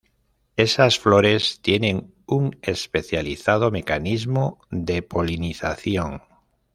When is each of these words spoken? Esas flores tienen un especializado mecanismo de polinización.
Esas 0.57 0.97
flores 0.97 1.59
tienen 1.61 2.11
un 2.25 2.57
especializado 2.63 3.69
mecanismo 3.69 4.59
de 4.71 5.03
polinización. 5.03 6.23